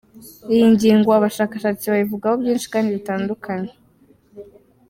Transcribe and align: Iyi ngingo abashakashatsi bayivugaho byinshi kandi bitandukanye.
Iyi 0.53 0.65
ngingo 0.73 1.09
abashakashatsi 1.13 1.85
bayivugaho 1.91 2.35
byinshi 2.41 2.67
kandi 2.73 2.95
bitandukanye. 2.97 3.71